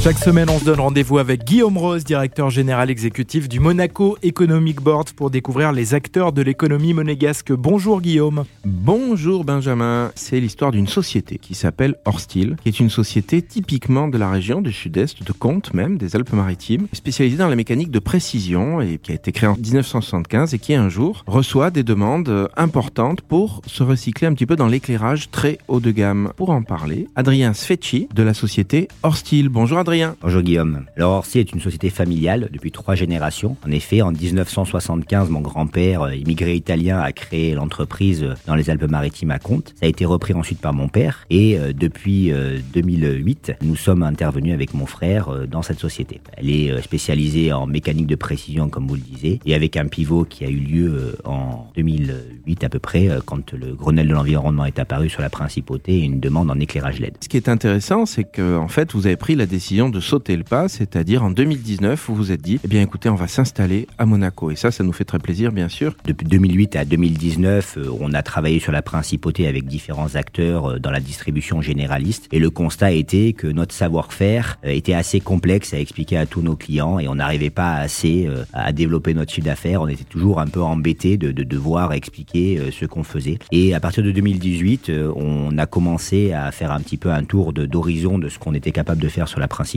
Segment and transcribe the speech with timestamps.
[0.00, 4.80] Chaque semaine, on se donne rendez-vous avec Guillaume Rose, directeur général exécutif du Monaco Economic
[4.80, 7.52] Board, pour découvrir les acteurs de l'économie monégasque.
[7.52, 8.44] Bonjour Guillaume.
[8.64, 10.12] Bonjour Benjamin.
[10.14, 14.62] C'est l'histoire d'une société qui s'appelle Orstil, qui est une société typiquement de la région
[14.62, 19.10] du sud-est, de Comte même, des Alpes-Maritimes, spécialisée dans la mécanique de précision et qui
[19.10, 23.82] a été créée en 1975 et qui un jour reçoit des demandes importantes pour se
[23.82, 26.32] recycler un petit peu dans l'éclairage très haut de gamme.
[26.36, 29.48] Pour en parler, Adrien Sfecci de la société Orstil.
[29.48, 29.87] Bonjour Adrien.
[30.20, 30.84] Bonjour Guillaume.
[30.96, 33.56] Alors Orsi est une société familiale depuis trois générations.
[33.66, 38.68] En effet, en 1975, mon grand-père, euh, immigré italien, a créé l'entreprise euh, dans les
[38.68, 39.72] Alpes-Maritimes à Comte.
[39.80, 42.30] Ça a été repris ensuite par mon père et euh, depuis
[42.74, 46.20] 2008, nous sommes intervenus avec mon frère dans cette société.
[46.36, 50.24] Elle est spécialisée en mécanique de précision, comme vous le disiez, et avec un pivot
[50.24, 54.78] qui a eu lieu en 2008 à peu près, quand le Grenelle de l'environnement est
[54.78, 57.14] apparu sur la principauté et une demande en éclairage LED.
[57.22, 60.36] Ce qui est intéressant, c'est que en fait, vous avez pris la décision de sauter
[60.36, 63.86] le pas, c'est-à-dire en 2019, vous vous êtes dit, eh bien écoutez, on va s'installer
[63.96, 64.50] à Monaco.
[64.50, 65.94] Et ça, ça nous fait très plaisir, bien sûr.
[66.04, 70.78] Depuis 2008 à 2019, euh, on a travaillé sur la principauté avec différents acteurs euh,
[70.80, 72.26] dans la distribution généraliste.
[72.32, 76.42] Et le constat été que notre savoir-faire euh, était assez complexe à expliquer à tous
[76.42, 79.82] nos clients et on n'arrivait pas assez à développer notre chiffre d'affaires.
[79.82, 83.38] On était toujours un peu embêté de, de devoir expliquer ce qu'on faisait.
[83.52, 87.52] Et à partir de 2018, on a commencé à faire un petit peu un tour
[87.52, 89.67] d'horizon de ce qu'on était capable de faire sur la principauté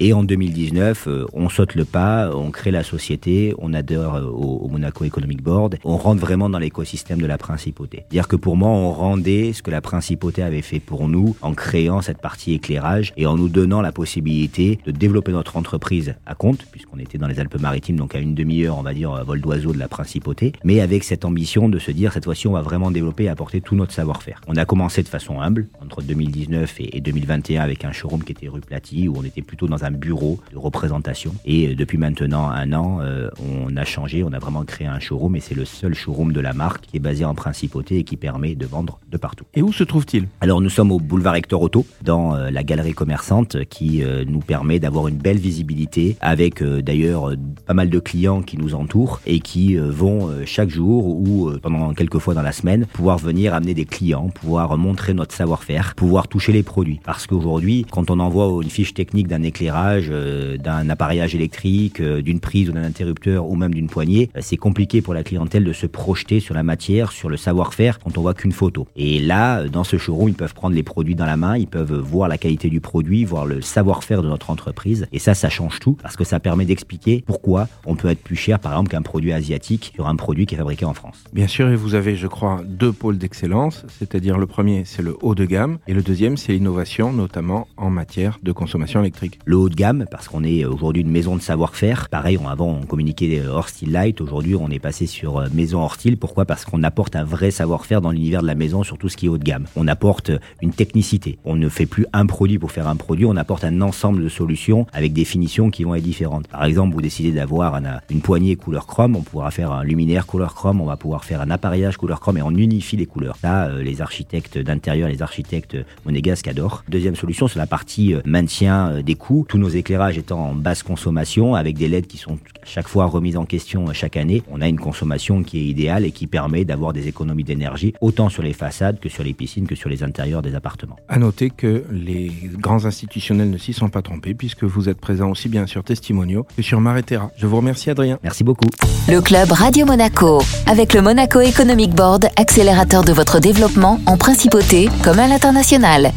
[0.00, 4.22] et en 2019, euh, on saute le pas, on crée la société, on adhère euh,
[4.22, 8.04] au, Monaco Economic Board, on rentre vraiment dans l'écosystème de la principauté.
[8.10, 11.54] Dire que pour moi, on rendait ce que la principauté avait fait pour nous en
[11.54, 16.34] créant cette partie éclairage et en nous donnant la possibilité de développer notre entreprise à
[16.34, 19.72] compte, puisqu'on était dans les Alpes-Maritimes, donc à une demi-heure, on va dire, vol d'oiseau
[19.72, 22.90] de la principauté, mais avec cette ambition de se dire, cette fois-ci, on va vraiment
[22.90, 24.40] développer et apporter tout notre savoir-faire.
[24.48, 28.48] On a commencé de façon humble, entre 2019 et 2021, avec un showroom qui était
[28.48, 28.60] rue
[29.08, 31.34] où on était plutôt dans un bureau de représentation.
[31.44, 35.00] Et euh, depuis maintenant un an, euh, on a changé, on a vraiment créé un
[35.00, 38.04] showroom et c'est le seul showroom de la marque qui est basé en principauté et
[38.04, 39.44] qui permet de vendre de partout.
[39.54, 40.28] Et où se trouve-t-il?
[40.40, 44.78] Alors nous sommes au boulevard Hector Auto, dans euh, la galerie commerçante qui nous permet
[44.78, 47.32] d'avoir une belle visibilité avec d'ailleurs
[47.66, 52.18] pas mal de clients qui nous entourent et qui vont chaque jour ou pendant quelques
[52.18, 56.52] fois dans la semaine pouvoir venir amener des clients, pouvoir montrer notre savoir-faire, pouvoir toucher
[56.52, 57.00] les produits.
[57.04, 62.22] Parce qu'aujourd'hui, quand on envoie une fiche technique d'un éclairage, euh, d'un appareillage électrique, euh,
[62.22, 65.64] d'une prise ou d'un interrupteur ou même d'une poignée, euh, c'est compliqué pour la clientèle
[65.64, 68.86] de se projeter sur la matière, sur le savoir-faire quand on voit qu'une photo.
[68.96, 71.94] Et là, dans ce showroom, ils peuvent prendre les produits dans la main, ils peuvent
[71.94, 75.06] voir la qualité du produit, voir le savoir-faire de notre entreprise.
[75.12, 78.36] Et ça, ça change tout parce que ça permet d'expliquer pourquoi on peut être plus
[78.36, 81.24] cher, par exemple, qu'un produit asiatique sur un produit qui est fabriqué en France.
[81.32, 85.16] Bien sûr, et vous avez, je crois, deux pôles d'excellence, c'est-à-dire le premier, c'est le
[85.22, 89.13] haut de gamme, et le deuxième, c'est l'innovation, notamment en matière de consommation électrique.
[89.44, 92.08] Le haut de gamme, parce qu'on est aujourd'hui une maison de savoir-faire.
[92.08, 94.20] Pareil, avant, on communiquait Horstil Light.
[94.20, 96.16] Aujourd'hui, on est passé sur euh, Maison Horstil.
[96.16, 96.44] Pourquoi?
[96.44, 99.26] Parce qu'on apporte un vrai savoir-faire dans l'univers de la maison sur tout ce qui
[99.26, 99.66] est haut de gamme.
[99.76, 100.30] On apporte
[100.62, 101.38] une technicité.
[101.44, 103.24] On ne fait plus un produit pour faire un produit.
[103.26, 106.48] On apporte un ensemble de solutions avec des finitions qui vont être différentes.
[106.48, 107.80] Par exemple, vous décidez d'avoir
[108.10, 109.16] une poignée couleur chrome.
[109.16, 110.80] On pourra faire un luminaire couleur chrome.
[110.80, 113.36] On va pouvoir faire un appareillage couleur chrome et on unifie les couleurs.
[113.44, 116.84] Euh, les architectes d'intérieur, les architectes monégasques adorent.
[116.88, 119.44] Deuxième solution, c'est la partie euh, maintien des coûts.
[119.48, 123.36] Tous nos éclairages étant en basse consommation, avec des LED qui sont chaque fois remises
[123.36, 126.92] en question chaque année, on a une consommation qui est idéale et qui permet d'avoir
[126.92, 130.42] des économies d'énergie autant sur les façades que sur les piscines que sur les intérieurs
[130.42, 130.96] des appartements.
[131.08, 135.30] À noter que les grands institutionnels ne s'y sont pas trompés puisque vous êtes présent
[135.30, 137.30] aussi bien sur Testimonio que sur Maretera.
[137.36, 138.18] Je vous remercie Adrien.
[138.22, 138.68] Merci beaucoup.
[139.08, 144.88] Le club Radio Monaco avec le Monaco Economic Board, accélérateur de votre développement en principauté
[145.02, 146.12] comme à l'international.